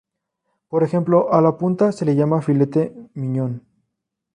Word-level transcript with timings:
Por 0.67 0.81
ejemplo 0.83 1.31
a 1.31 1.41
la 1.43 1.55
punta 1.57 1.91
se 1.91 2.05
la 2.05 2.13
llama 2.13 2.41
filete 2.41 2.91
miñón. 3.13 3.67